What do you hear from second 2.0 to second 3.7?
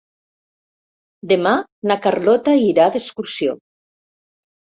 Carlota irà d'excursió.